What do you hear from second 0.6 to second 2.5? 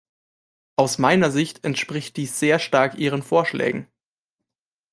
Aus meiner Sicht entspricht dies